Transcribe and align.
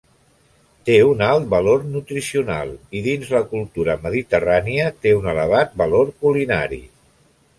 Té 0.89 0.93
un 1.07 1.19
alt 1.25 1.43
valor 1.53 1.83
nutricional 1.95 2.71
i, 2.77 3.01
dins 3.09 3.29
la 3.35 3.43
cultura 3.53 3.97
mediterrània, 4.07 4.89
té 5.05 5.15
un 5.21 5.29
elevat 5.35 5.77
valor 5.85 6.13
culinari. 6.25 6.83